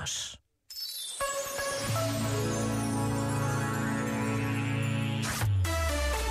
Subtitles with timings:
[0.00, 0.38] nós.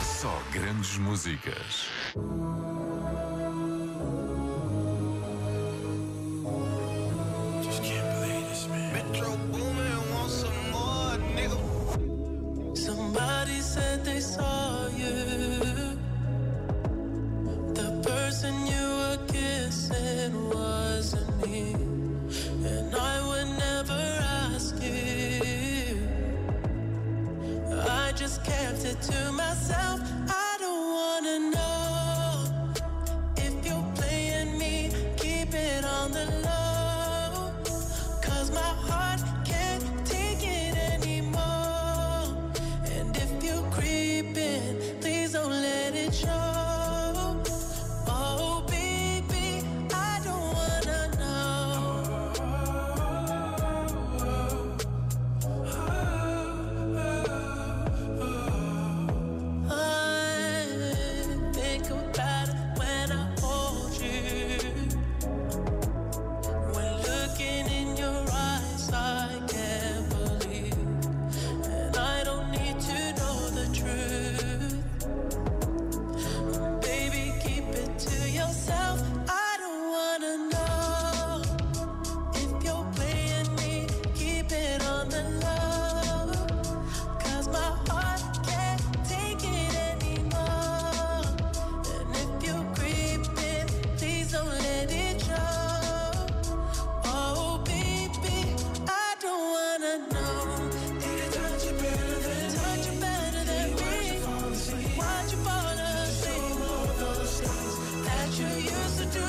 [0.02, 1.87] Só grandes músicas.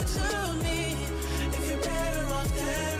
[0.06, 0.96] To me.
[1.52, 2.99] If you're better off that,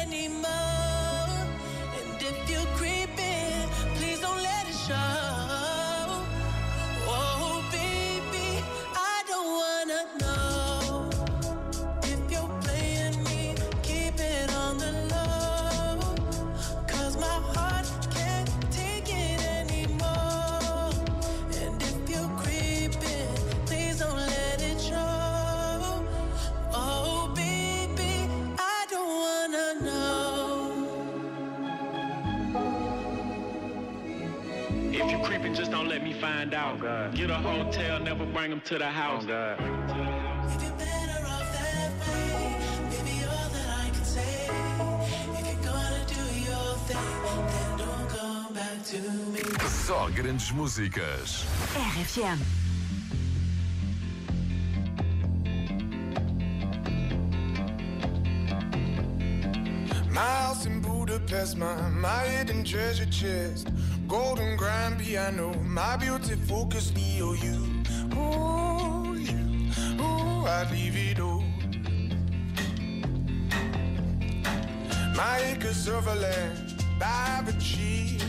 [35.03, 36.79] If you creeping, just don't let me find out.
[36.83, 39.25] Oh, Get a hotel, never bring them to the house.
[39.27, 39.55] Oh,
[40.45, 42.55] if you're better off that way,
[42.91, 44.47] baby, all that I can say.
[45.39, 47.09] If you're gonna do your thing,
[47.51, 48.99] then don't come back to
[49.33, 49.41] me.
[49.67, 51.45] Só grandes músicas.
[51.73, 52.37] RFM.
[60.11, 63.69] My house in Budapest, my, my hidden treasure chest.
[64.07, 67.57] Golden grand piano, my beauty focus EOU.
[68.17, 71.43] Ooh, you, ooh, I'd leave it all.
[75.15, 78.25] My acres of land I've achieved.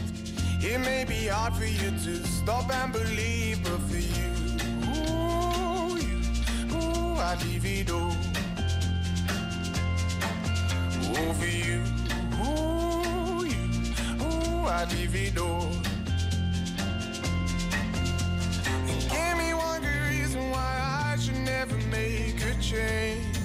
[0.64, 4.30] It may be hard for you to stop and believe, but for you,
[4.94, 6.20] ooh, you,
[6.76, 8.16] ooh, I'd leave it all.
[11.10, 11.82] Ooh, for you,
[18.88, 23.36] And give me one good reason why I should never make a change.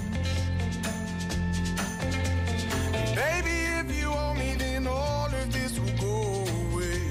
[3.14, 7.02] Baby, if you owe me, then all of this will go away.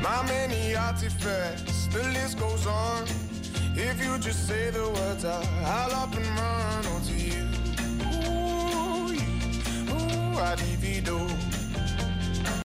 [0.00, 3.04] My many artifacts, the list goes on.
[3.74, 7.14] If you just say the words, I- I'll up and run onto
[10.40, 11.59] ooh, I divido.